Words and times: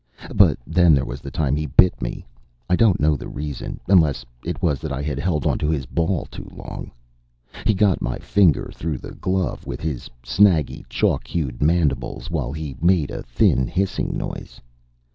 But 0.33 0.57
then 0.65 0.95
there 0.95 1.05
was 1.05 1.21
the 1.21 1.29
time 1.29 1.53
when 1.53 1.57
he 1.57 1.65
bit 1.67 2.01
me. 2.01 2.25
I 2.67 2.75
don't 2.75 2.99
know 2.99 3.15
the 3.15 3.27
reason, 3.27 3.79
unless 3.87 4.25
it 4.43 4.59
was 4.59 4.79
that 4.81 4.91
I 4.91 5.03
had 5.03 5.19
held 5.19 5.45
onto 5.45 5.67
his 5.69 5.85
ball 5.85 6.25
too 6.25 6.49
long. 6.51 6.89
He 7.67 7.75
got 7.75 8.01
my 8.01 8.17
finger, 8.17 8.71
through 8.73 8.97
the 8.97 9.11
glove, 9.13 9.67
with 9.67 9.79
his 9.79 10.09
snaggy, 10.23 10.85
chalk 10.89 11.27
hued 11.27 11.61
mandibles, 11.61 12.31
while 12.31 12.51
he 12.51 12.75
made 12.81 13.11
a 13.11 13.21
thin 13.21 13.67
hissing 13.67 14.17
noise. 14.17 14.59